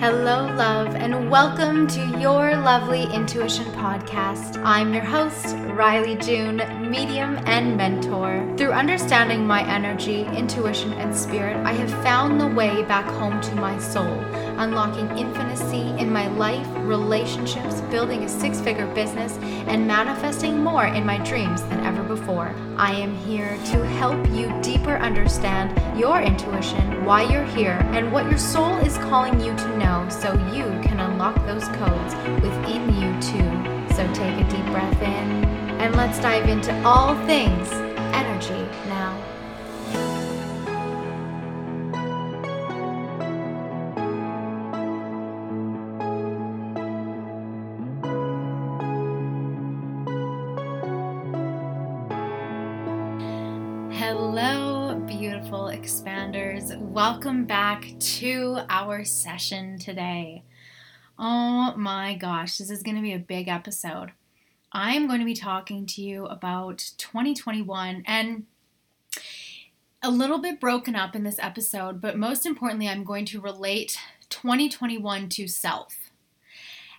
[0.00, 4.62] Hello, love, and welcome to your lovely intuition podcast.
[4.64, 8.46] I'm your host, Rylee June, medium and mentor.
[8.56, 13.54] Through understanding my energy, intuition, and spirit, I have found the way back home to
[13.56, 14.18] my soul,
[14.58, 19.36] unlocking infinity in my life, relationships, building a six figure business,
[19.68, 22.54] and manifesting more in my dreams than ever before.
[22.76, 28.24] I am here to help you deeper understand your intuition, why you're here, and what
[28.30, 32.82] your soul is calling you to know know so you can unlock those codes within
[33.00, 33.94] you too.
[33.94, 35.47] So take a deep breath in
[35.78, 37.70] and let's dive into all things
[38.12, 39.14] energy now.
[53.92, 56.76] Hello, beautiful expanders.
[56.76, 60.42] Welcome back to our session today.
[61.20, 64.10] Oh my gosh, this is going to be a big episode.
[64.72, 68.44] I'm going to be talking to you about 2021 and
[70.02, 73.98] a little bit broken up in this episode, but most importantly, I'm going to relate
[74.28, 76.10] 2021 to self.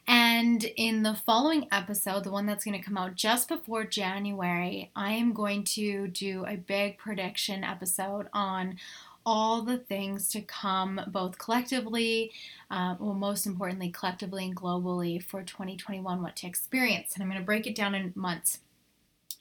[0.08, 4.90] And in the following episode, the one that's going to come out just before January,
[4.96, 8.78] I am going to do a big prediction episode on
[9.26, 12.32] all the things to come, both collectively,
[12.72, 17.14] uh, well, most importantly, collectively and globally for 2021, what to experience.
[17.14, 18.60] And I'm going to break it down in months.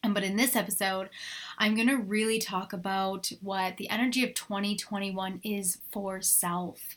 [0.03, 1.09] But in this episode,
[1.59, 6.97] I'm going to really talk about what the energy of 2021 is for self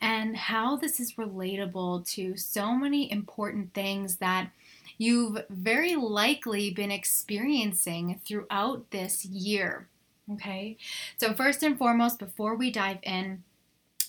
[0.00, 4.50] and how this is relatable to so many important things that
[4.96, 9.88] you've very likely been experiencing throughout this year.
[10.32, 10.76] Okay,
[11.16, 13.44] so first and foremost, before we dive in,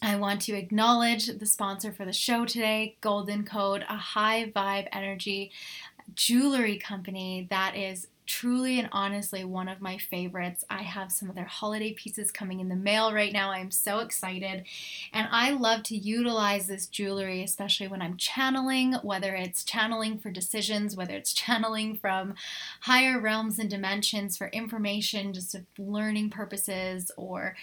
[0.02, 4.88] I want to acknowledge the sponsor for the show today, GLDN Code, a high vibe
[4.92, 5.52] energy
[6.16, 10.64] jewelry company that is truly and honestly one of my favorites.
[10.70, 13.50] I have some of their holiday pieces coming in the mail right now.
[13.50, 14.66] I'm so excited.
[15.12, 20.30] And I love to utilize this jewelry, especially when I'm channeling, whether it's channeling for
[20.30, 22.36] decisions, whether it's channeling from
[22.82, 27.56] higher realms and dimensions for information, just learning purposes, or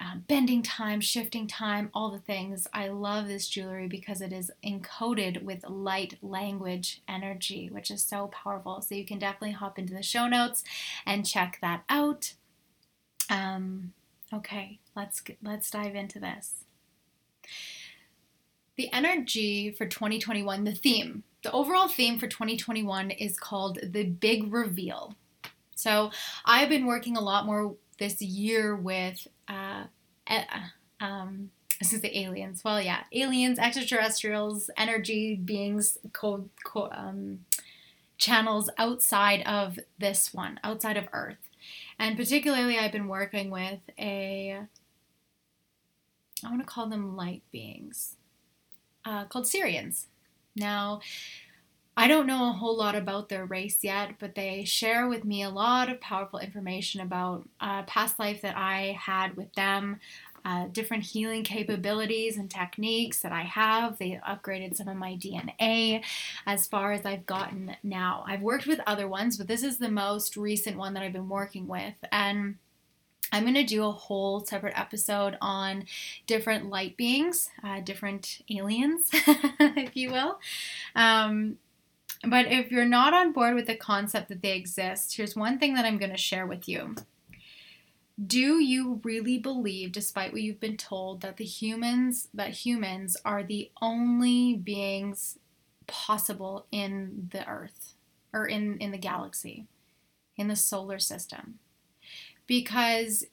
[0.00, 2.66] um, bending time, shifting time, all the things.
[2.72, 8.28] I love this jewelry because it is encoded with light language energy, which is so
[8.28, 8.80] powerful.
[8.80, 10.64] So you can definitely hop into the show notes
[11.04, 12.32] and check that out.
[13.28, 13.92] Um,
[14.32, 16.64] okay, let's let's dive into this.
[18.76, 24.50] The energy for 2021, the theme, the overall theme for 2021 is called the Big
[24.50, 25.14] Reveal.
[25.74, 26.10] So
[26.46, 29.84] I've been working a lot more this year with uh,
[30.28, 31.50] uh, um,
[31.80, 32.62] this is the aliens.
[32.64, 37.44] Well, yeah, aliens, extraterrestrials, energy beings, co- co- um,
[38.18, 41.48] channels outside of this one, outside of Earth.
[41.98, 44.60] And particularly, I've been working with a,
[46.44, 48.16] I want to call them light beings,
[49.04, 50.06] uh, called Sirians.
[50.54, 51.00] Now,
[52.00, 55.42] I don't know a whole lot about their race yet, but they share with me
[55.42, 60.00] a lot of powerful information about a past life that I had with them,
[60.42, 63.98] uh, different healing capabilities and techniques that I have.
[63.98, 66.02] They upgraded some of my DNA
[66.46, 68.24] as far as I've gotten now.
[68.26, 71.28] I've worked with other ones, but this is the most recent one that I've been
[71.28, 71.96] working with.
[72.10, 72.54] And
[73.30, 75.84] I'm going to do a whole separate episode on
[76.26, 80.40] different light beings, uh, different aliens, if you will.
[80.96, 81.58] Um,
[82.26, 85.74] but if you're not on board with the concept that they exist, here's one thing
[85.74, 86.94] that I'm going to share with you.
[88.24, 93.42] Do you really believe, despite what you've been told, that the humans, that humans are
[93.42, 95.38] the only beings
[95.86, 97.94] possible in the earth
[98.32, 99.66] or in, in the galaxy,
[100.36, 101.60] in the solar system?
[102.46, 103.24] Because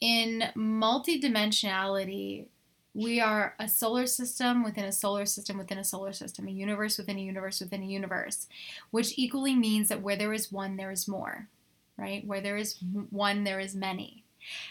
[0.00, 2.46] in multidimensionality,
[2.94, 6.98] we are a solar system within a solar system within a solar system, a universe
[6.98, 8.48] within a universe within a universe,
[8.90, 11.48] which equally means that where there is one, there is more,
[11.96, 12.26] right?
[12.26, 12.78] Where there is
[13.10, 14.24] one, there is many.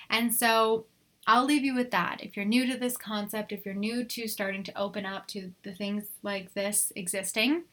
[0.10, 0.86] And so
[1.28, 2.22] I'll leave you with that.
[2.22, 5.52] If you're new to this concept, if you're new to starting to open up to
[5.64, 7.64] the things like this existing,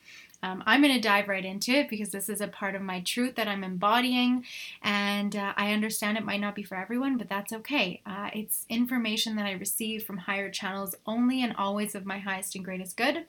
[0.43, 3.01] um, I'm going to dive right into it because this is a part of my
[3.01, 4.45] truth that I'm embodying.
[4.83, 8.01] And uh, I understand it might not be for everyone, but that's okay.
[8.07, 12.55] Uh, it's information that I receive from higher channels only and always of my highest
[12.55, 13.27] and greatest good.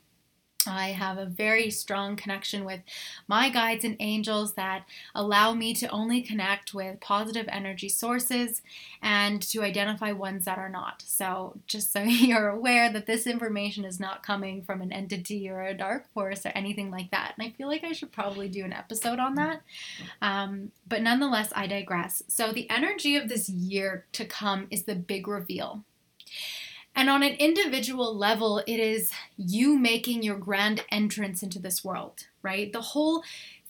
[0.68, 2.82] I have a very strong connection with
[3.28, 4.86] my guides and angels that
[5.16, 8.62] allow me to only connect with positive energy sources
[9.02, 11.04] and to identify ones that are not.
[11.06, 15.62] So, just so you're aware that this information is not coming from an entity or
[15.62, 17.34] a dark force or anything like that.
[17.38, 19.62] And I feel like I should probably do an episode on that.
[20.22, 22.24] Um, but nonetheless, I digress.
[22.28, 25.84] So, the energy of this year to come is the big reveal.
[26.98, 32.26] And on an individual level, it is you making your grand entrance into this world,
[32.42, 32.74] right?
[32.74, 33.22] The whole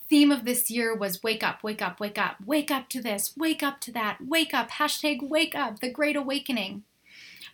[0.10, 3.34] theme of this year was wake up, wake up, wake up, wake up to this,
[3.36, 6.84] wake up to that, wake up, hashtag wake up, the great awakening.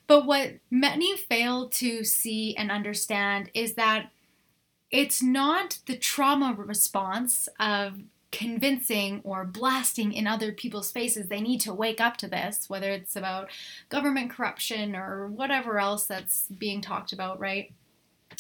[0.06, 4.12] But what many fail to see and understand is that
[4.92, 8.02] it's not the trauma response of
[8.34, 12.90] convincing or blasting in other people's faces they need to wake up to this, whether
[12.90, 13.50] it's about
[13.90, 17.72] government corruption or whatever else that's being talked about, right?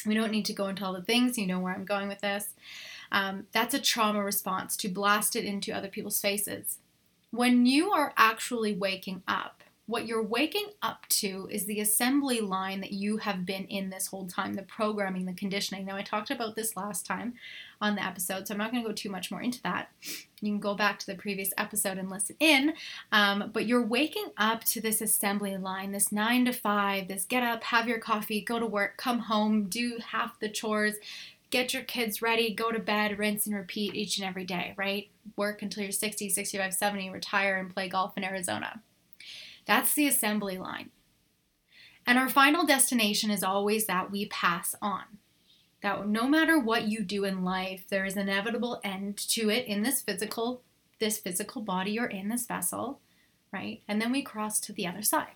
[0.03, 2.21] We don't need to go into all the things, you know where I'm going with
[2.21, 2.55] this.
[3.11, 6.79] Um, that's a trauma response to blast it into other people's faces.
[7.29, 12.79] When you are actually waking up, what you're waking up to is the assembly line
[12.79, 15.85] that you have been in this whole time, the programming, the conditioning.
[15.85, 17.33] Now, I talked about this last time
[17.81, 19.89] on the episode, so I'm not going to go too much more into that.
[20.39, 22.75] You can go back to the previous episode and listen in.
[23.11, 27.43] Um, but you're waking up to this assembly line, this nine to five, this get
[27.43, 30.95] up, have your coffee, go to work, come home, do half the chores,
[31.49, 35.09] get your kids ready, go to bed, rinse and repeat each and every day, right?
[35.35, 38.81] Work until you're 60, 65, 70, retire, and play golf in Arizona.
[39.65, 40.89] That's the assembly line.
[42.05, 45.03] And our final destination is always that we pass on.
[45.81, 49.65] That no matter what you do in life, there is an inevitable end to it
[49.65, 50.61] in this physical
[50.99, 52.99] this physical body or in this vessel,
[53.51, 53.81] right?
[53.87, 55.33] And then we cross to the other side.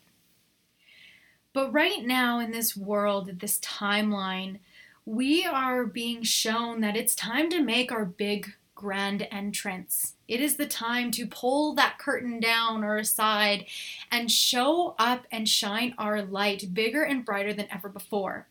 [1.51, 4.59] But right now in this world, this timeline,
[5.06, 10.13] we are being shown that it's time to make our big grand entrance.
[10.27, 13.65] It is the time to pull that curtain down or aside
[14.12, 18.47] and show up and shine our light bigger and brighter than ever before.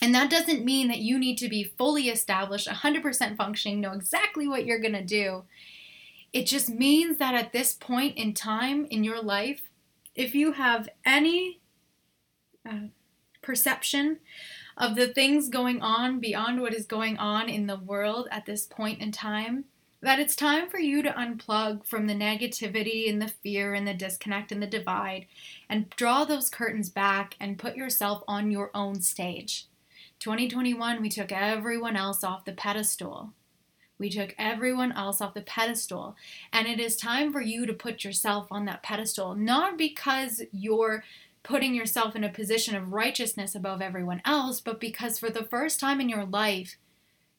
[0.00, 4.48] And that doesn't mean that you need to be fully established, 100% functioning, know exactly
[4.48, 5.42] what you're going to do.
[6.32, 9.68] It just means that at this point in time in your life,
[10.14, 11.60] if you have any
[12.64, 12.88] uh,
[13.42, 14.20] perception
[14.80, 18.64] of the things going on beyond what is going on in the world at this
[18.64, 19.66] point in time,
[20.00, 23.92] that it's time for you to unplug from the negativity and the fear and the
[23.92, 25.26] disconnect and the divide
[25.68, 29.66] and draw those curtains back and put yourself on your own stage.
[30.18, 33.34] 2021, we took everyone else off the pedestal.
[33.98, 36.16] We took everyone else off the pedestal.
[36.54, 41.04] And it is time for you to put yourself on that pedestal, not because you're
[41.42, 45.80] putting yourself in a position of righteousness above everyone else, but because for the first
[45.80, 46.76] time in your life,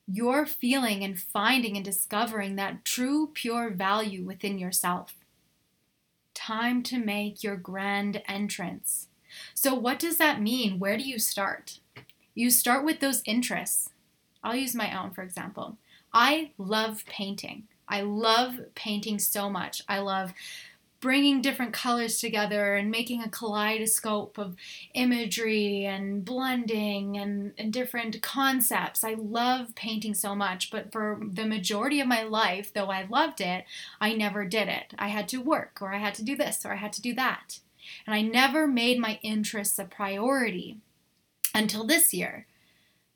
[0.08, 5.16] you're feeling and finding and discovering that true, pure value within yourself.
[6.34, 9.08] Time to make your grand entrance.
[9.54, 10.80] So, what does that mean?
[10.80, 11.80] Where do you start?
[12.34, 13.90] You start with those interests.
[14.44, 15.78] I'll use my own, for example.
[16.14, 17.68] I love painting.
[17.88, 19.82] I love painting so much.
[19.88, 20.34] I love
[21.02, 24.56] bringing different colors together and making a kaleidoscope of
[24.94, 29.04] imagery and blending and, and, different concepts.
[29.04, 33.42] I love painting so much, but for the majority of my life, though I loved
[33.42, 33.66] it,
[34.00, 34.94] I never did it.
[35.00, 37.16] I had to work, or I had to do this, or I had to do
[37.16, 37.60] that.
[38.06, 40.78] And I never made my interests a priority
[41.56, 42.46] until this year.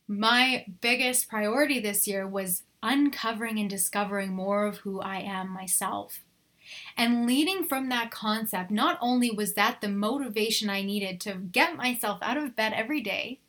[0.07, 6.24] My biggest priority this year was uncovering and discovering more of who I am myself.
[6.97, 11.75] And leading from that concept, not only was that the motivation I needed to get
[11.75, 13.39] myself out of bed every day,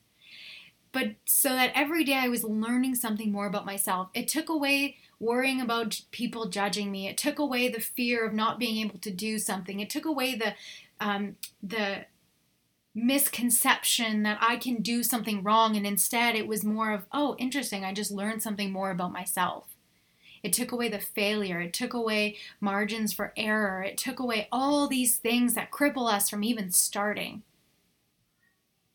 [0.92, 4.08] but so that every day I was learning something more about myself.
[4.14, 7.08] It took away worrying about people judging me.
[7.08, 9.80] It took away the fear of not being able to do something.
[9.80, 10.54] It took away the
[10.98, 12.06] um, the
[12.94, 17.84] misconception that I can do something wrong, and instead it was more of, oh, interesting.
[17.84, 19.75] I just learned something more about myself.
[20.46, 21.60] It took away the failure.
[21.60, 23.82] It took away margins for error.
[23.82, 27.42] It took away all these things that cripple us from even starting.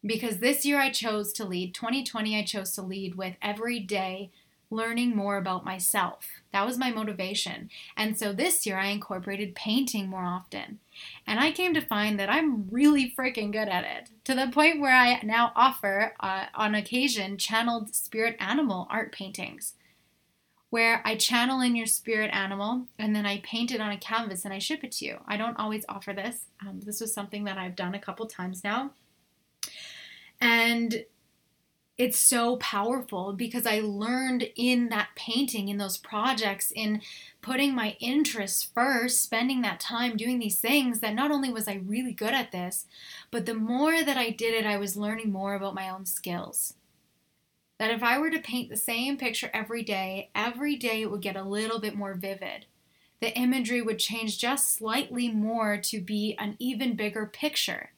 [0.01, 4.31] Because this year I chose to lead, 2020, I chose to lead with every day
[4.70, 6.25] learning more about myself.
[6.53, 7.70] That was my motivation.
[7.98, 10.79] And so this year I incorporated painting more often.
[11.27, 14.79] And I came to find that I'm really freaking good at it to the point
[14.79, 19.74] where I now offer, uh, on occasion, channeled spirit animal art paintings
[20.72, 24.46] where I channel in your spirit animal and then I paint it on a canvas
[24.46, 25.18] and I ship it to you.
[25.28, 26.46] I don't always offer this.
[26.66, 28.92] Um, this was something that I've done a couple times now.
[30.40, 31.04] And
[31.98, 37.01] it's so powerful because I learned in that painting, in those projects, in
[37.42, 41.82] putting my interests first, spending that time doing these things, that not only was I
[41.86, 42.86] really good at this,
[43.30, 46.75] but the more that I did it, I was learning more about my own skills.
[47.82, 51.24] That if I were to paint the same picture every day, every day it would
[51.24, 52.68] get a little bit more vivid.
[53.22, 57.94] The imagery would change just slightly more to be an even bigger picture.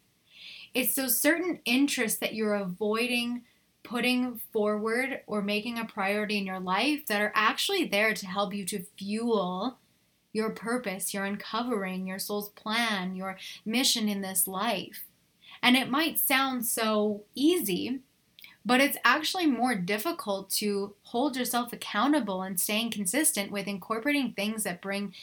[0.74, 3.44] It's those certain interests that you're avoiding
[3.84, 8.54] putting forward or making a priority in your life that are actually there to help
[8.54, 9.80] you to fuel
[10.32, 15.04] your purpose, your uncovering, your soul's plan, your mission in this life.
[15.62, 18.00] And it might sound so easy,
[18.66, 24.64] but it's actually more difficult to hold yourself accountable and staying consistent with incorporating things
[24.64, 25.14] that bring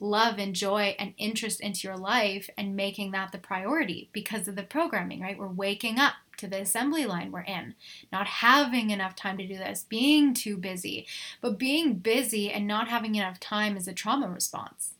[0.00, 4.56] love and joy and interest into your life and making that the priority because of
[4.56, 5.38] the programming, right?
[5.38, 7.74] We're waking up to the assembly line we're in,
[8.10, 11.06] not having enough time to do this, being too busy.
[11.40, 14.94] But being busy and not having enough time is a trauma response.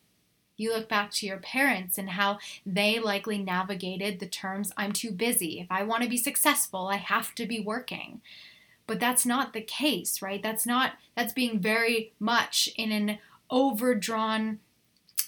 [0.60, 5.10] You look back to your parents and how they likely navigated the terms I'm too
[5.10, 5.58] busy.
[5.60, 8.20] If I want to be successful, I have to be working.
[8.86, 10.42] But that's not the case, right?
[10.42, 13.18] That's not, that's being very much in an
[13.50, 14.60] overdrawn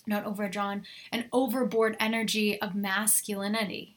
[0.06, 3.96] not overdrawn, an overboard energy of masculinity.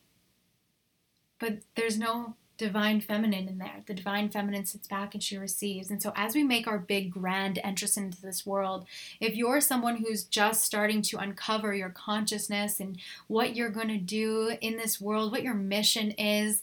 [1.40, 3.84] But there's no divine feminine in there.
[3.86, 5.90] The divine feminine sits back and she receives.
[5.90, 8.86] And so, as we make our big grand entrance into this world,
[9.20, 12.98] if you're someone who's just starting to uncover your consciousness and
[13.28, 16.62] what you're going to do in this world, what your mission is,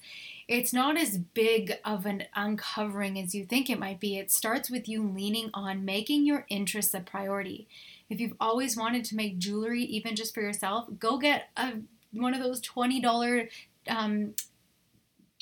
[0.49, 4.18] it's not as big of an uncovering as you think it might be.
[4.18, 7.68] It starts with you leaning on making your interests a priority.
[8.11, 11.75] If you've always wanted to make jewelry, even just for yourself, go get a
[12.12, 13.49] one of those $20
[13.88, 14.34] um,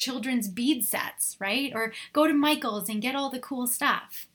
[0.01, 1.71] children's bead sets, right?
[1.75, 4.27] Or go to Michael's and get all the cool stuff,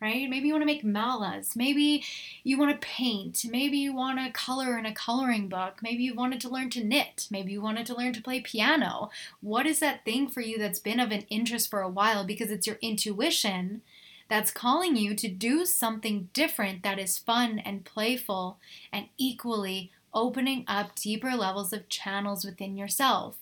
[0.00, 0.28] right?
[0.28, 1.56] Maybe you want to make malas.
[1.56, 2.04] Maybe
[2.44, 3.44] you want to paint.
[3.48, 5.78] Maybe you want to color in a coloring book.
[5.82, 7.26] Maybe you wanted to learn to knit.
[7.30, 9.10] Maybe you wanted to learn to play piano.
[9.40, 12.50] What is that thing for you that's been of an interest for a while because
[12.50, 13.80] it's your intuition
[14.28, 18.58] that's calling you to do something different that is fun and playful
[18.92, 23.38] and equally opening up deeper levels of channels within yourself.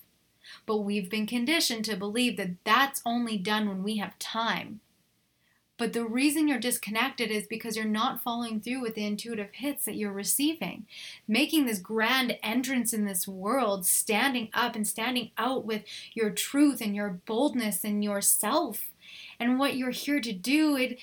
[0.67, 4.81] But we've been conditioned to believe that that's only done when we have time.
[5.79, 9.85] But the reason you're disconnected is because you're not following through with the intuitive hits
[9.85, 10.87] that you're receiving.
[11.27, 15.83] Making this grand entrance in this world, standing up and standing out with
[16.15, 18.93] your truth and your boldness and yourself
[19.41, 20.99] and what you're here to do, it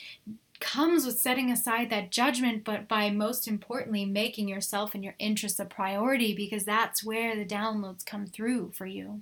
[0.62, 5.60] comes with setting aside that judgment, but by most importantly, making yourself and your interests
[5.60, 9.22] a priority because that's where the downloads come through for you.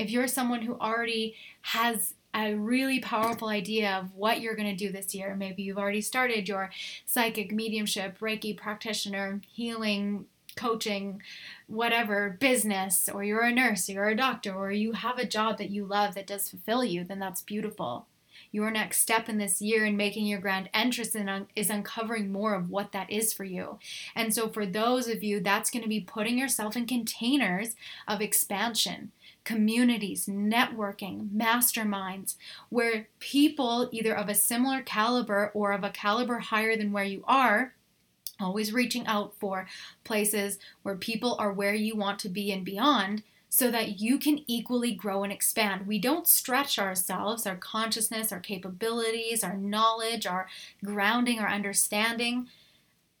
[0.00, 4.84] If you're someone who already has a really powerful idea of what you're going to
[4.86, 6.70] do this year, maybe you've already started your
[7.04, 10.24] psychic mediumship, Reiki practitioner, healing
[10.56, 11.20] coaching,
[11.66, 15.58] whatever business, or you're a nurse, or you're a doctor, or you have a job
[15.58, 18.06] that you love that does fulfill you, then that's beautiful.
[18.52, 22.54] Your next step in this year in making your grand entrance in, is uncovering more
[22.54, 23.78] of what that is for you.
[24.16, 27.76] And so, for those of you, that's going to be putting yourself in containers
[28.08, 29.12] of expansion
[29.44, 32.36] communities, networking, masterminds,
[32.68, 37.24] where people either of a similar caliber or of a caliber higher than where you
[37.26, 37.74] are
[38.40, 39.68] always reaching out for
[40.04, 44.44] places where people are where you want to be and beyond so that you can
[44.46, 45.86] equally grow and expand.
[45.86, 50.46] We don't stretch ourselves, our consciousness, our capabilities, our knowledge, our
[50.84, 52.48] grounding, our understanding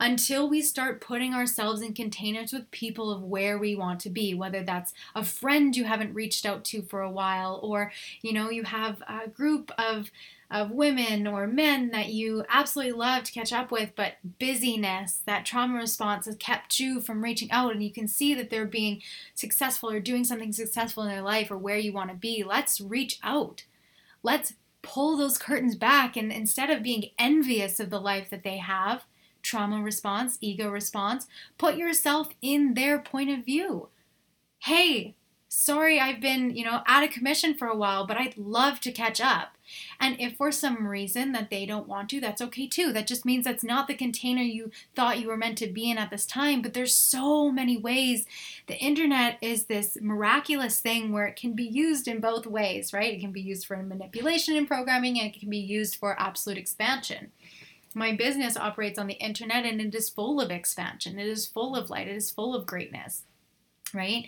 [0.00, 4.34] until we start putting ourselves in containers with people of where we want to be
[4.34, 7.92] whether that's a friend you haven't reached out to for a while or
[8.22, 10.10] you know you have a group of
[10.50, 15.46] of women or men that you absolutely love to catch up with, but busyness, that
[15.46, 19.00] trauma response has kept you from reaching out, and you can see that they're being
[19.34, 22.42] successful or doing something successful in their life or where you want to be.
[22.42, 23.64] Let's reach out.
[24.22, 28.56] Let's pull those curtains back, and instead of being envious of the life that they
[28.56, 29.04] have,
[29.42, 31.26] trauma response, ego response,
[31.58, 33.88] put yourself in their point of view.
[34.58, 35.14] Hey,
[35.52, 38.92] sorry I've been, you know, out of commission for a while, but I'd love to
[38.92, 39.56] catch up.
[40.00, 42.92] And if for some reason that they don't want to, that's okay too.
[42.92, 45.98] That just means that's not the container you thought you were meant to be in
[45.98, 46.62] at this time.
[46.62, 48.26] But there's so many ways.
[48.68, 53.12] The internet is this miraculous thing where it can be used in both ways, right?
[53.12, 56.58] It can be used for manipulation and programming, and it can be used for absolute
[56.58, 57.32] expansion.
[57.94, 61.18] My business operates on the internet and it is full of expansion.
[61.18, 62.08] It is full of light.
[62.08, 63.24] It is full of greatness,
[63.92, 64.26] right?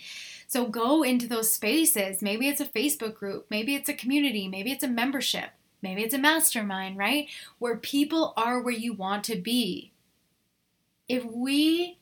[0.49, 2.23] So go into those spaces.
[2.23, 5.51] Maybe it's a Facebook group, maybe it's a community, maybe it's a membership,
[5.81, 7.29] maybe it's a mastermind, right?
[7.59, 9.93] Where people are where you want to be.
[11.09, 11.99] If we,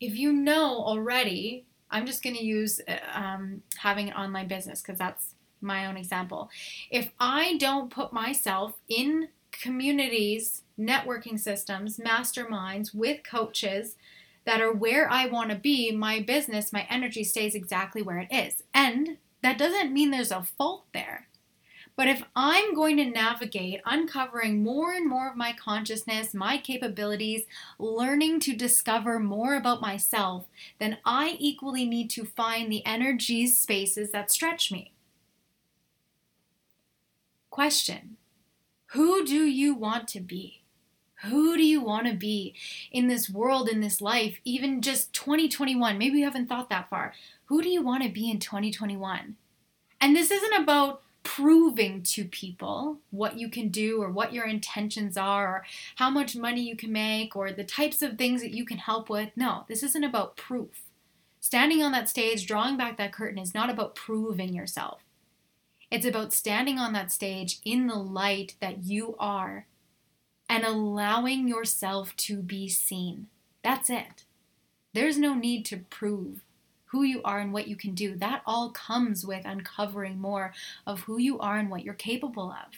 [0.00, 4.82] if you know already, I'm just going to use uh, um, having an online business
[4.82, 6.50] because that's my own example.
[6.90, 9.28] If I don't put myself in
[9.60, 13.96] communities, networking systems, masterminds with coaches
[14.44, 18.28] that are where I want to be, my business, my energy stays exactly where it
[18.30, 18.62] is.
[18.72, 21.26] And that doesn't mean there's a fault there.
[21.96, 27.44] But if I'm going to navigate uncovering more and more of my consciousness, my capabilities,
[27.78, 30.44] learning to discover more about myself,
[30.78, 34.92] then I equally need to find the energies, spaces that stretch me.
[37.48, 38.15] Question
[38.88, 40.62] Who do you want to be?
[41.24, 42.54] Who do you want to be
[42.92, 45.96] in this world, in this life, even just 2021?
[45.96, 47.14] Maybe you haven't thought that far.
[47.46, 49.36] Who do you want to be in 2021?
[50.00, 55.16] And this isn't about proving to people what you can do or what your intentions
[55.16, 55.64] are or
[55.96, 59.08] how much money you can make or the types of things that you can help
[59.08, 59.30] with.
[59.34, 60.82] No, this isn't about proof.
[61.40, 65.05] Standing on that stage, drawing back that curtain is not about proving yourself.
[65.96, 69.66] It's about standing on that stage in the light that you are
[70.46, 73.28] and allowing yourself to be seen.
[73.64, 74.26] That's it.
[74.92, 76.44] There's no need to prove
[76.88, 78.14] who you are and what you can do.
[78.14, 80.52] That all comes with uncovering more
[80.86, 82.74] of who you are and what you're capable of.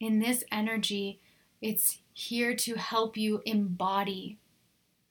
[0.00, 1.20] In this energy,
[1.62, 4.38] it's here to help you embody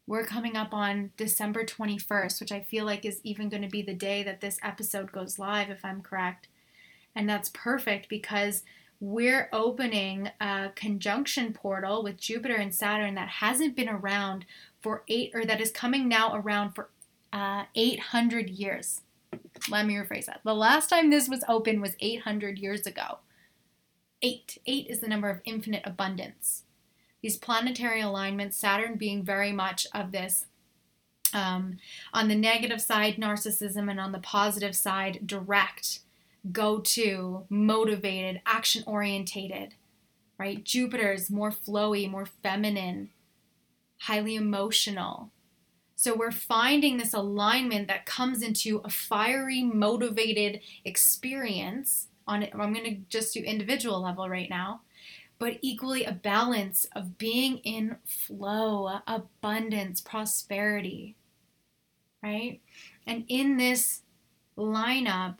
[0.08, 3.82] we're coming up on December 21st, which I feel like is even going to be
[3.82, 6.48] the day that this episode goes live, if I'm correct.
[7.16, 8.64] And that's perfect because
[9.00, 14.46] we're opening a conjunction portal with Jupiter and Saturn that hasn't been around
[14.82, 16.90] for eight, or that is coming now around for
[17.34, 19.02] uh, 800 years.
[19.70, 20.42] Let me rephrase that.
[20.44, 23.20] The last time this was open was 800 years ago.
[24.22, 24.60] Eight.
[24.66, 26.64] Eight is the number of infinite abundance
[27.26, 30.46] these planetary alignments, Saturn being very much of this
[31.34, 31.78] um,
[32.14, 36.02] on the negative side, narcissism, and on the positive side, direct,
[36.52, 39.74] go to, motivated, action orientated,
[40.38, 40.64] right?
[40.64, 43.10] Jupiter is more flowy, more feminine,
[44.02, 45.32] highly emotional.
[45.96, 52.52] So we're finding this alignment that comes into a fiery, motivated experience on it.
[52.54, 54.82] I'm going to just do individual level right now
[55.38, 61.16] but equally a balance of being in flow, abundance, prosperity,
[62.24, 62.62] right?
[63.06, 64.02] And in this
[64.58, 65.40] lineup,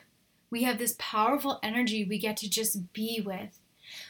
[0.50, 3.60] we have this powerful energy we get to just be with.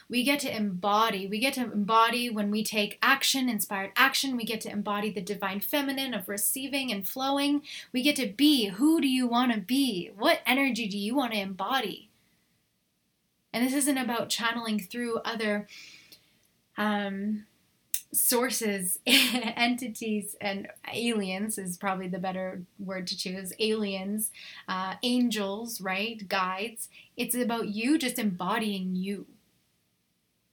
[0.08, 1.26] We get to embody.
[1.26, 4.36] We get to embody when we take action, inspired action.
[4.36, 7.62] We get to embody the divine feminine of receiving and flowing.
[7.92, 10.10] We get to be who do you want to be?
[10.16, 12.05] What energy do you want to embody?
[13.56, 15.66] And this isn't about channeling through other
[16.76, 17.46] um,
[18.12, 23.54] sources, entities, and aliens is probably the better word to choose.
[23.58, 24.30] Aliens,
[24.68, 26.28] uh, angels, right?
[26.28, 26.90] Guides.
[27.16, 29.24] It's about you just embodying you,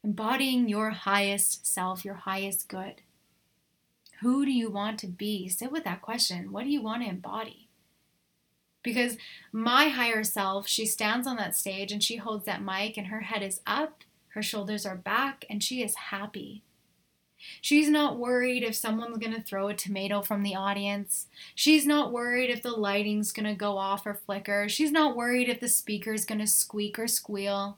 [0.02, 3.02] embodying your highest self, your highest good.
[4.22, 5.50] Who do you want to be?
[5.50, 6.54] Sit with that question.
[6.54, 7.63] What do you want to embody?
[8.84, 9.18] Because
[9.52, 13.22] my higher self, she stands on that stage and she holds that mic and her
[13.22, 16.64] head is up, her shoulders are back, and she is happy.
[17.62, 21.28] She's not worried if someone's going to throw a tomato from the audience.
[21.56, 24.70] She's not worried if the lighting's going to go off or flicker.
[24.70, 27.78] She's not worried if the speaker's going to squeak or squeal.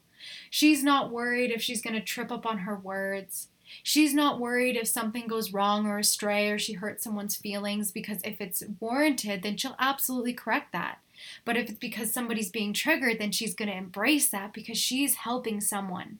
[0.49, 3.49] She's not worried if she's going to trip up on her words.
[3.83, 8.19] She's not worried if something goes wrong or astray or she hurts someone's feelings because
[8.23, 10.99] if it's warranted, then she'll absolutely correct that.
[11.43, 15.15] But if it's because somebody's being triggered, then she's going to embrace that because she's
[15.15, 16.19] helping someone.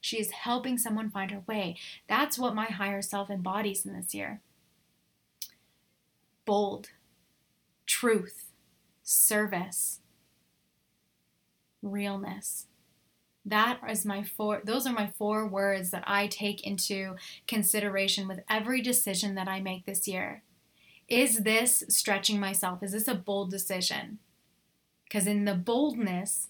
[0.00, 1.76] She is helping someone find her way.
[2.08, 4.40] That's what my higher self embodies in this year.
[6.44, 6.88] Bold,
[7.86, 8.46] truth,
[9.04, 10.00] service,
[11.82, 12.66] realness.
[13.44, 17.16] That is my four those are my four words that I take into
[17.48, 20.42] consideration with every decision that I make this year.
[21.08, 22.82] Is this stretching myself?
[22.82, 24.18] Is this a bold decision?
[25.04, 26.48] Because in the boldness,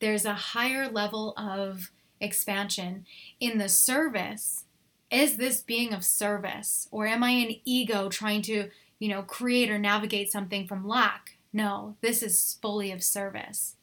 [0.00, 3.06] there's a higher level of expansion.
[3.38, 4.64] In the service,
[5.10, 6.88] is this being of service?
[6.90, 8.68] Or am I an ego trying to,
[8.98, 11.38] you know, create or navigate something from lack?
[11.52, 13.76] No, this is fully of service.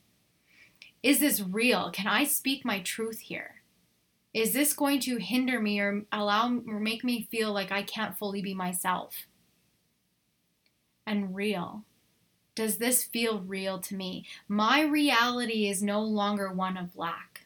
[1.07, 1.89] Is this real?
[1.91, 3.61] Can I speak my truth here?
[4.33, 8.17] Is this going to hinder me or allow or make me feel like I can't
[8.17, 9.25] fully be myself?
[11.05, 11.85] and real?
[12.53, 14.25] Does this feel real to me?
[14.49, 17.45] My reality is no longer one of lack.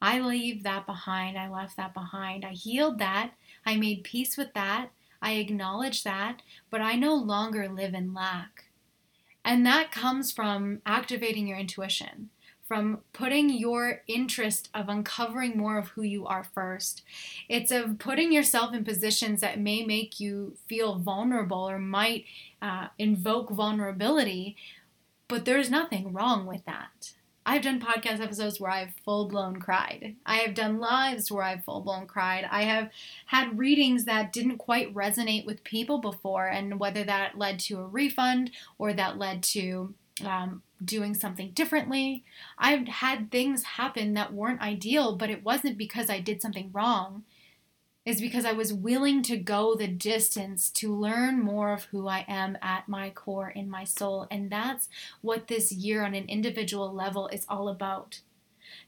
[0.00, 1.36] I leave that behind.
[1.36, 2.44] I left that behind.
[2.44, 3.32] I healed that.
[3.66, 4.88] I made peace with that.
[5.20, 8.70] I acknowledge that, but I no longer live in lack.
[9.44, 12.30] And that comes from activating your intuition
[12.68, 17.02] from putting your interest of uncovering more of who you are first.
[17.48, 22.26] It's of putting yourself in positions that may make you feel vulnerable or might
[22.60, 24.54] uh, invoke vulnerability,
[25.28, 27.14] but there's nothing wrong with that.
[27.46, 30.16] I've done podcast episodes where I've full blown cried.
[30.26, 32.46] I have done lives where I've full blown cried.
[32.50, 32.90] I have
[33.24, 37.86] had readings that didn't quite resonate with people before, and whether that led to a
[37.86, 42.24] refund or that led to um, doing something differently.
[42.56, 47.24] I've had things happen that weren't ideal, but it wasn't because I did something wrong.
[48.04, 52.24] It's because I was willing to go the distance to learn more of who I
[52.26, 54.26] am at my core in my soul.
[54.30, 54.88] And that's
[55.20, 58.20] what this year on an individual level is all about.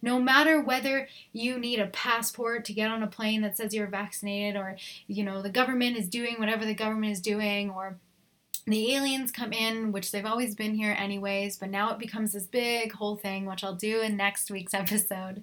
[0.01, 3.87] No matter whether you need a passport to get on a plane that says you're
[3.87, 7.99] vaccinated or you know the government is doing whatever the government is doing or
[8.71, 12.47] the aliens come in, which they've always been here anyways, but now it becomes this
[12.47, 15.43] big whole thing, which I'll do in next week's episode,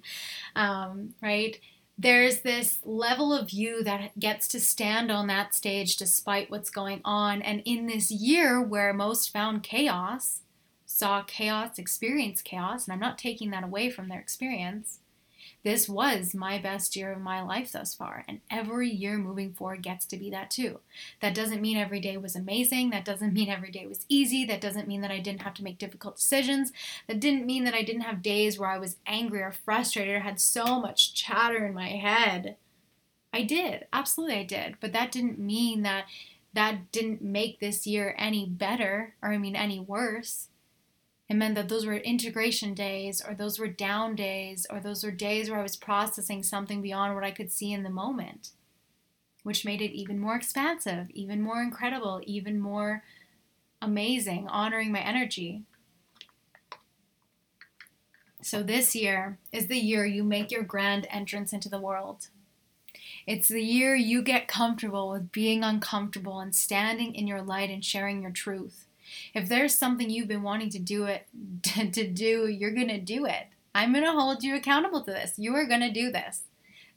[0.56, 1.58] um, right?
[1.96, 7.00] There's this level of you that gets to stand on that stage despite what's going
[7.04, 7.42] on.
[7.42, 10.42] And in this year where most found chaos,
[10.86, 15.00] saw chaos, experienced chaos, and I'm not taking that away from their experience,
[15.68, 19.82] this was my best year of my life thus far, and every year moving forward
[19.82, 20.80] gets to be that too.
[21.20, 22.88] That doesn't mean every day was amazing.
[22.88, 24.46] That doesn't mean every day was easy.
[24.46, 26.72] That doesn't mean that I didn't have to make difficult decisions.
[27.06, 30.20] That didn't mean that I didn't have days where I was angry or frustrated or
[30.20, 32.56] had so much chatter in my head.
[33.34, 34.76] I did, absolutely, I did.
[34.80, 36.06] But that didn't mean that
[36.54, 40.47] that didn't make this year any better or, I mean, any worse.
[41.28, 45.10] It meant that those were integration days, or those were down days, or those were
[45.10, 48.50] days where I was processing something beyond what I could see in the moment,
[49.42, 53.02] which made it even more expansive, even more incredible, even more
[53.82, 55.64] amazing, honoring my energy.
[58.40, 62.28] So, this year is the year you make your grand entrance into the world.
[63.26, 67.84] It's the year you get comfortable with being uncomfortable and standing in your light and
[67.84, 68.87] sharing your truth.
[69.34, 71.26] If there's something you've been wanting to do it
[71.62, 73.46] to, to do, you're going to do it.
[73.74, 75.34] I'm going to hold you accountable to this.
[75.38, 76.42] You are going to do this.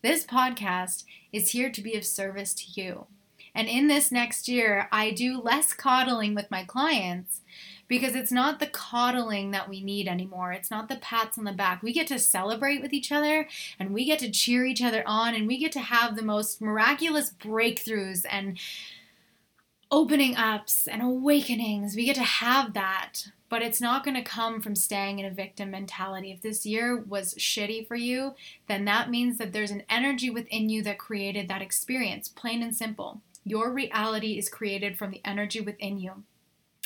[0.01, 3.05] This podcast is here to be of service to you.
[3.53, 7.41] And in this next year, I do less coddling with my clients
[7.87, 10.53] because it's not the coddling that we need anymore.
[10.53, 11.83] It's not the pats on the back.
[11.83, 13.47] We get to celebrate with each other
[13.77, 16.61] and we get to cheer each other on and we get to have the most
[16.61, 18.57] miraculous breakthroughs and
[19.91, 21.95] opening ups and awakenings.
[21.95, 25.31] We get to have that, but it's not going to come from staying in a
[25.31, 26.31] victim mentality.
[26.31, 28.35] If this year was shitty for you,
[28.67, 32.73] then that means that there's an energy within you that created that experience, plain and
[32.73, 33.19] simple.
[33.43, 36.23] Your reality is created from the energy within you.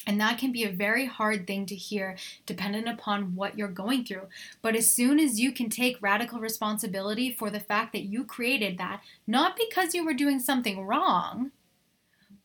[0.08, 2.16] And that can be a very hard thing to hear,
[2.46, 4.28] dependent upon what you're going through.
[4.62, 8.78] But as soon as you can take radical responsibility for the fact that you created
[8.78, 11.52] that, not because you were doing something wrong,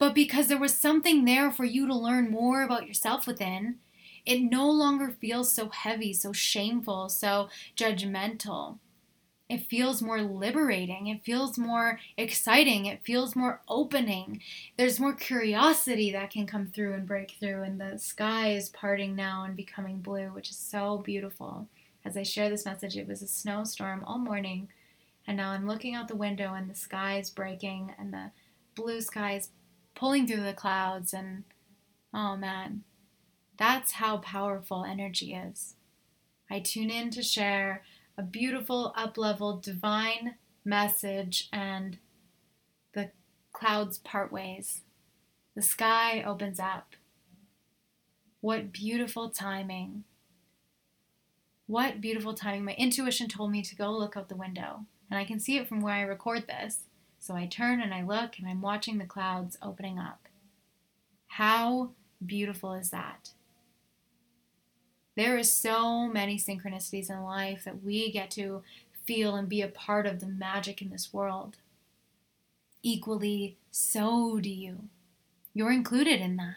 [0.00, 3.76] but because there was something there for you to learn more about yourself within,
[4.24, 8.78] it no longer feels so heavy, so shameful, so judgmental.
[9.50, 11.08] It feels more liberating.
[11.08, 12.86] It feels more exciting.
[12.86, 14.40] It feels more opening.
[14.78, 17.62] There's more curiosity that can come through and break through.
[17.62, 21.68] And the sky is parting now and becoming blue, which is so beautiful.
[22.06, 24.68] As I share this message, it was a snowstorm all morning.
[25.26, 28.30] And now I'm looking out the window and the sky is breaking and the
[28.74, 29.50] blue sky is
[29.94, 31.44] pulling through the clouds and
[32.12, 32.82] oh man,
[33.56, 35.74] that's how powerful energy is.
[36.50, 37.84] I tune in to share
[38.18, 41.98] a beautiful, up-leveled, divine message, and
[42.92, 43.10] the
[43.52, 44.82] clouds part ways.
[45.54, 46.96] The sky opens up.
[48.40, 50.04] What beautiful timing.
[51.66, 52.64] What beautiful timing.
[52.64, 55.68] My intuition told me to go look out the window, and I can see it
[55.68, 56.80] from where I record this.
[57.20, 60.26] So I turn and I look and I'm watching the clouds opening up.
[61.28, 61.90] How
[62.24, 63.30] beautiful is that?
[65.16, 68.62] There is so many synchronicities in life that we get to
[69.04, 71.58] feel and be a part of the magic in this world.
[72.82, 74.88] Equally, so do you.
[75.52, 76.56] You're included in that.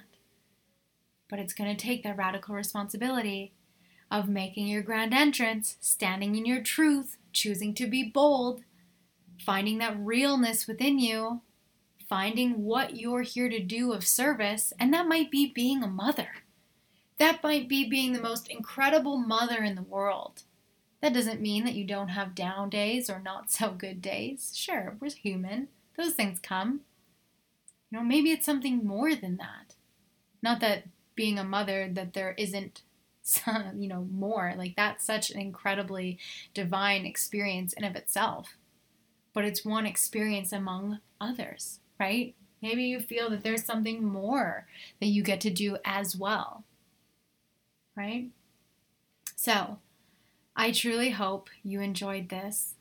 [1.29, 3.51] But it's going to take that radical responsibility
[4.09, 8.61] of making your grand entrance, standing in your truth, choosing to be bold,
[9.39, 11.41] finding that realness within you,
[12.07, 16.29] finding what you're here to do of service, and that might be being a mother.
[17.19, 20.43] That might be being the most incredible mother in the world.
[21.01, 24.51] That doesn't mean that you don't have down days or not so good days.
[24.55, 25.67] Sure, we're human.
[25.97, 26.81] Those things come.
[27.89, 29.75] You know, maybe it's something more than that.
[30.41, 32.81] Not that being a mother that there isn't
[33.21, 34.53] some, you know, more.
[34.57, 36.19] Like that's such an incredibly
[36.53, 38.57] divine experience in of itself.
[39.33, 42.35] But it's one experience among others, right?
[42.61, 44.67] Maybe you feel that there's something more
[44.99, 46.63] that you get to do as well.
[47.95, 48.29] Right?
[49.35, 49.79] So,
[50.55, 52.75] I truly hope you enjoyed this.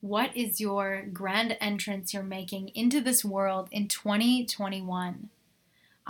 [0.00, 5.28] What is your grand entrance you're making into this world in 2021?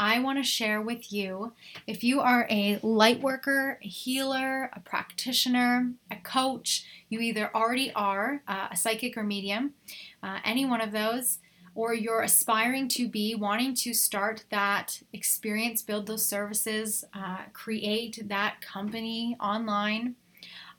[0.01, 1.53] I want to share with you
[1.87, 7.93] if you are a light worker, a healer, a practitioner, a coach, you either already
[7.93, 9.75] are uh, a psychic or medium,
[10.23, 11.41] uh, any one of those,
[11.75, 18.27] or you're aspiring to be, wanting to start that experience, build those services, uh, create
[18.27, 20.15] that company online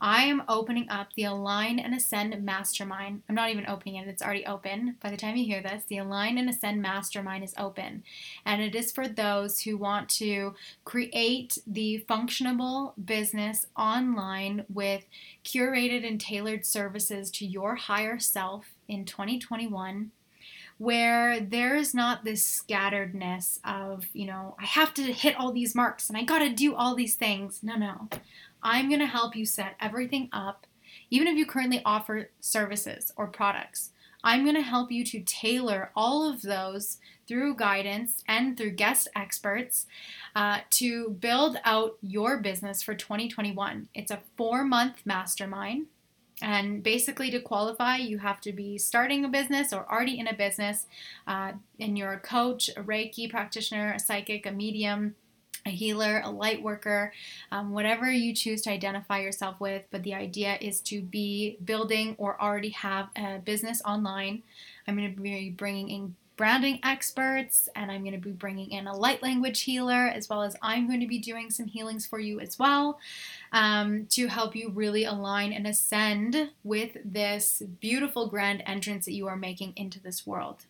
[0.03, 3.21] I am opening up the Align and Ascend Mastermind.
[3.29, 4.95] I'm not even opening it, it's already open.
[4.99, 8.03] By the time you hear this, the Align and Ascend Mastermind is open.
[8.43, 15.05] And it is for those who want to create the functionable business online with
[15.45, 20.09] curated and tailored services to your higher self in 2021
[20.79, 26.09] where there's not this scatteredness of, you know, I have to hit all these marks
[26.09, 27.59] and I got to do all these things.
[27.61, 28.09] No, no.
[28.63, 30.67] I'm going to help you set everything up,
[31.09, 33.91] even if you currently offer services or products.
[34.23, 36.97] I'm going to help you to tailor all of those
[37.27, 39.87] through guidance and through guest experts
[40.35, 43.87] uh, to build out your business for 2021.
[43.93, 45.87] It's a four month mastermind.
[46.41, 50.33] And basically, to qualify, you have to be starting a business or already in a
[50.33, 50.87] business,
[51.27, 55.15] uh, and you're a coach, a Reiki practitioner, a psychic, a medium,
[55.65, 57.13] a healer, a light worker,
[57.51, 59.83] um, whatever you choose to identify yourself with.
[59.91, 64.43] But the idea is to be building or already have a business online.
[64.87, 68.87] I'm going to be bringing in branding experts and I'm going to be bringing in
[68.87, 72.17] a light language healer as well as I'm going to be doing some healings for
[72.17, 72.99] you as well
[73.51, 79.27] um, to help you really align and ascend with this beautiful grand entrance that you
[79.27, 80.65] are making into this world.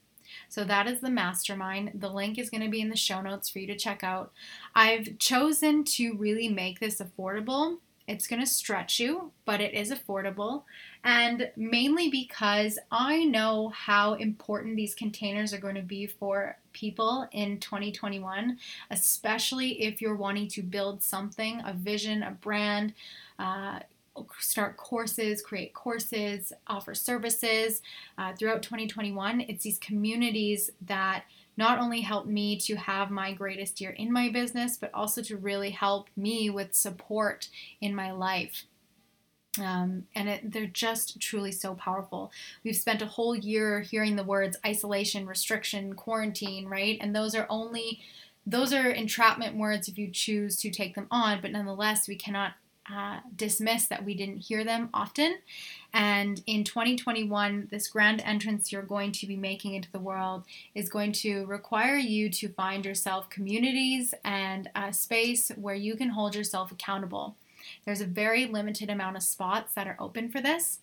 [0.49, 1.91] So that is the mastermind.
[1.95, 4.31] The link is going to be in the show notes for you to check out.
[4.75, 7.77] I've chosen to really make this affordable.
[8.07, 10.63] It's going to stretch you, but it is affordable.
[11.03, 17.27] And mainly because I know how important these containers are going to be for people
[17.31, 18.57] in 2021,
[18.89, 22.93] especially if you're wanting to build something, a vision, a brand.
[23.39, 23.79] Uh,
[24.39, 27.81] start courses, create courses, offer services
[28.17, 29.41] uh, throughout 2021.
[29.41, 31.23] It's these communities that
[31.57, 35.37] not only help me to have my greatest year in my business, but also to
[35.37, 38.65] really help me with support in my life.
[39.59, 42.31] Um, and it, they're just truly so powerful.
[42.63, 46.97] We've spent a whole year hearing the words isolation, restriction, quarantine, right?
[47.01, 47.99] And those are only
[48.45, 52.53] those are entrapment words if you choose to take them on, but nonetheless, we cannot
[52.95, 55.37] uh, dismiss that we didn't hear them often.
[55.93, 60.43] And in 2021, this grand entrance you're going to be making into the world
[60.75, 66.09] is going to require you to find yourself communities and a space where you can
[66.09, 67.35] hold yourself accountable.
[67.85, 70.80] There's a very limited amount of spots that are open for this.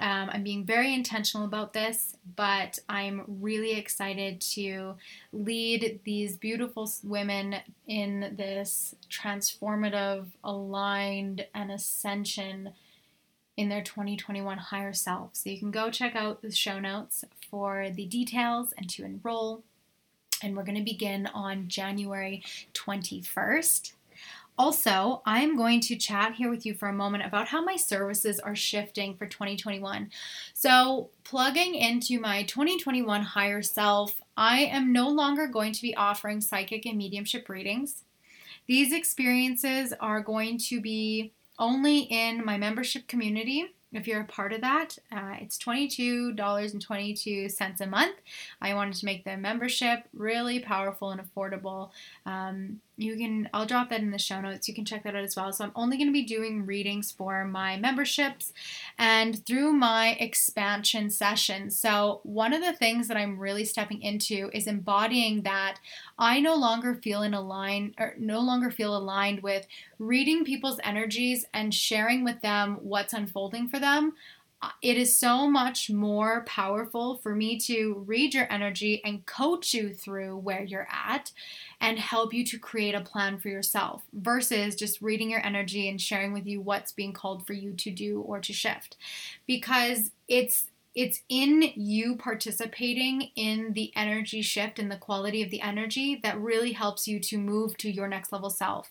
[0.00, 4.96] Um, I'm being very intentional about this, but I'm really excited to
[5.32, 12.72] lead these beautiful women in this transformative, aligned, and ascension
[13.56, 15.36] in their 2021 higher self.
[15.36, 19.62] So you can go check out the show notes for the details and to enroll.
[20.42, 22.42] And we're going to begin on January
[22.74, 23.92] 21st.
[24.58, 28.40] Also, I'm going to chat here with you for a moment about how my services
[28.40, 30.10] are shifting for 2021.
[30.54, 36.40] So, plugging into my 2021 higher self, I am no longer going to be offering
[36.40, 38.04] psychic and mediumship readings.
[38.66, 44.52] These experiences are going to be only in my membership community if you're a part
[44.52, 48.16] of that, uh, it's $22.22 a month.
[48.60, 51.90] I wanted to make the membership really powerful and affordable.
[52.24, 54.68] Um, you can i'll drop that in the show notes.
[54.68, 55.52] You can check that out as well.
[55.52, 58.52] So i'm only going to be doing readings for my memberships
[58.98, 64.50] and through my expansion sessions so one of the things that i'm really stepping into
[64.52, 65.78] is embodying that
[66.18, 69.66] i no longer feel in align or no longer feel aligned with
[69.98, 74.12] reading people's energies and sharing with them what's unfolding for them
[74.82, 79.94] it is so much more powerful for me to read your energy and coach you
[79.94, 81.32] through where you're at
[81.80, 86.00] and help you to create a plan for yourself versus just reading your energy and
[86.00, 88.96] sharing with you what's being called for you to do or to shift
[89.46, 95.60] because it's it's in you participating in the energy shift and the quality of the
[95.60, 98.90] energy that really helps you to move to your next level self.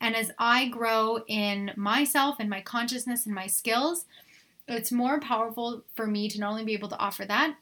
[0.00, 4.04] And as I grow in myself and my consciousness and my skills,
[4.68, 7.56] it's more powerful for me to not only be able to offer that,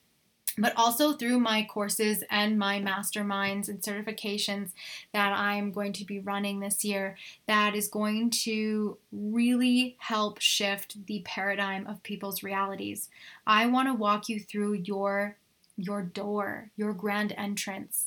[0.59, 4.71] but also through my courses and my masterminds and certifications
[5.13, 7.17] that I'm going to be running this year,
[7.47, 13.09] that is going to really help shift the paradigm of people's realities.
[13.47, 15.37] I want to walk you through your
[15.79, 18.07] your door, your grand entrance.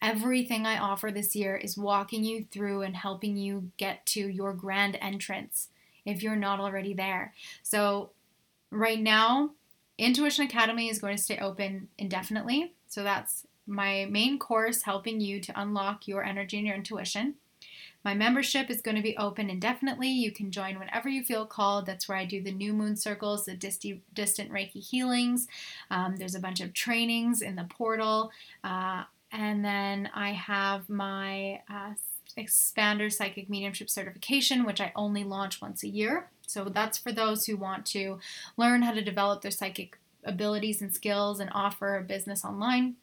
[0.00, 4.54] Everything I offer this year is walking you through and helping you get to your
[4.54, 5.68] grand entrance
[6.06, 7.34] if you're not already there.
[7.62, 8.12] So
[8.72, 9.50] Right now,
[9.98, 12.72] Intuition Academy is going to stay open indefinitely.
[12.88, 17.34] So that's my main course helping you to unlock your energy and your intuition.
[18.02, 20.08] My membership is going to be open indefinitely.
[20.08, 21.84] You can join whenever you feel called.
[21.84, 25.48] That's where I do the new moon circles, the distant Reiki healings.
[25.90, 28.32] Um, there's a bunch of trainings in the portal.
[28.64, 31.92] Uh, and then I have my uh,
[32.38, 36.30] Expander Psychic Mediumship Certification, which I only launch once a year.
[36.52, 38.18] So that's for those who want to
[38.56, 42.96] learn how to develop their psychic abilities and skills and offer a business online.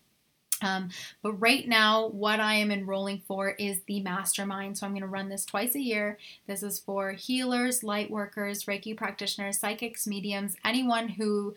[0.62, 0.90] Um,
[1.22, 4.78] but right now, what I am enrolling for is the mastermind.
[4.78, 6.18] So I'm going to run this twice a year.
[6.48, 11.56] This is for healers, light workers, Reiki practitioners, psychics, mediums, anyone who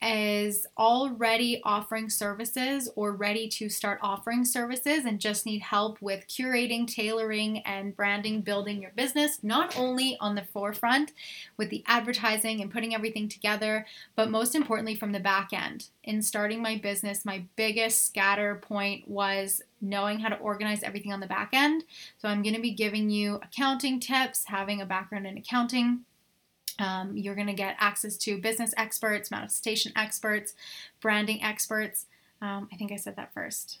[0.00, 6.28] is already offering services or ready to start offering services and just need help with
[6.28, 11.12] curating, tailoring, and branding, building your business, not only on the forefront
[11.56, 15.88] with the advertising and putting everything together, but most importantly from the back end.
[16.04, 21.20] In starting my business, my biggest scatter point was knowing how to organize everything on
[21.20, 21.84] the back end.
[22.18, 26.04] So I'm going to be giving you accounting tips, having a background in accounting
[26.78, 30.54] um, you're going to get access to business experts, manifestation experts,
[31.00, 32.06] branding experts.
[32.40, 33.78] Um, I think I said that first.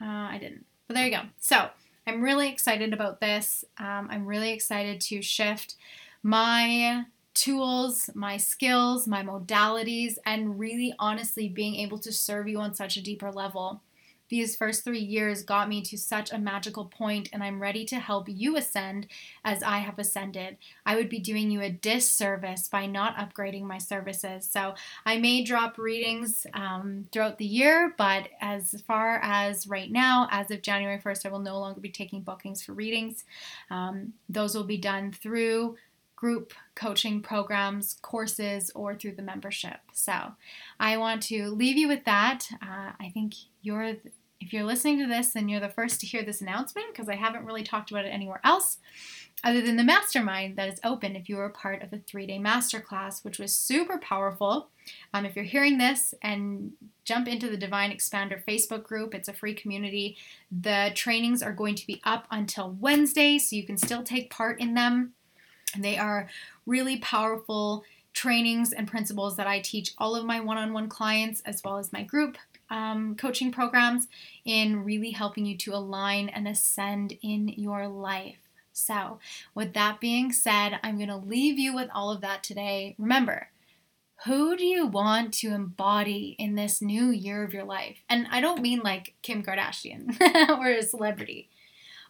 [0.00, 1.22] Uh, I didn't, but there you go.
[1.38, 1.68] So
[2.06, 3.64] I'm really excited about this.
[3.78, 5.76] Um, I'm really excited to shift
[6.22, 12.74] my tools, my skills, my modalities, and really honestly being able to serve you on
[12.74, 13.82] such a deeper level.
[14.34, 18.00] These first three years got me to such a magical point, and I'm ready to
[18.00, 19.06] help you ascend
[19.44, 20.56] as I have ascended.
[20.84, 24.44] I would be doing you a disservice by not upgrading my services.
[24.44, 24.74] So
[25.06, 30.50] I may drop readings um, throughout the year, but as far as right now, as
[30.50, 33.22] of January 1st, I will no longer be taking bookings for readings.
[33.70, 35.76] Um, those will be done through
[36.16, 39.78] group coaching programs, courses, or through the membership.
[39.92, 40.32] So
[40.80, 42.48] I want to leave you with that.
[42.60, 43.94] Uh, I think you're,
[44.40, 47.14] if you're listening to this, then you're the first to hear this announcement because I
[47.14, 48.78] haven't really talked about it anywhere else
[49.44, 52.26] other than the mastermind that is open if you were a part of the three
[52.26, 54.70] day masterclass, which was super powerful.
[55.12, 56.72] Um, if you're hearing this and
[57.04, 60.16] jump into the Divine Expander Facebook group, it's a free community.
[60.50, 64.60] The trainings are going to be up until Wednesday, so you can still take part
[64.60, 65.12] in them.
[65.76, 66.28] They are
[66.64, 71.42] really powerful trainings and principles that I teach all of my one on one clients
[71.44, 72.38] as well as my group
[72.70, 74.08] um, coaching programs
[74.44, 78.38] in really helping you to align and ascend in your life.
[78.72, 79.18] So,
[79.54, 82.96] with that being said, I'm going to leave you with all of that today.
[82.98, 83.48] Remember,
[84.24, 87.98] who do you want to embody in this new year of your life?
[88.08, 90.18] And I don't mean like Kim Kardashian
[90.58, 91.50] or a celebrity,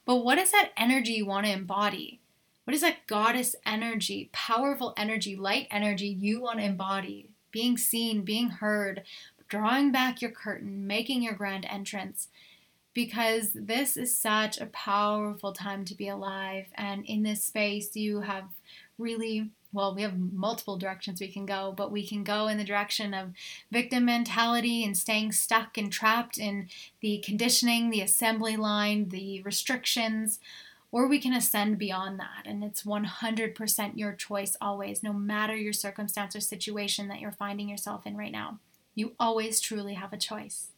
[0.05, 2.21] but what is that energy you want to embody?
[2.65, 7.29] What is that goddess energy, powerful energy, light energy you want to embody?
[7.51, 9.03] Being seen, being heard,
[9.55, 12.29] drawing back your curtain, making your grand entrance.
[12.93, 16.67] Because this is such a powerful time to be alive.
[16.75, 18.45] And in this space, you have
[18.99, 22.65] really well, we have multiple directions we can go, but we can go in the
[22.65, 23.33] direction of
[23.73, 26.69] victim mentality and staying stuck and trapped in
[27.01, 30.39] the conditioning, the assembly line, the restrictions,
[30.93, 32.45] or we can ascend beyond that.
[32.45, 37.69] And it's 100% your choice always, no matter your circumstance or situation that you're finding
[37.69, 38.61] yourself in right now.
[38.95, 40.69] You always truly have a choice.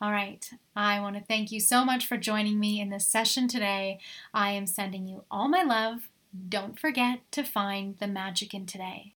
[0.00, 3.46] All right, I want to thank you so much for joining me in this session
[3.46, 4.00] today.
[4.34, 6.08] I am sending you all my love.
[6.48, 9.14] Don't forget to find the magic in today.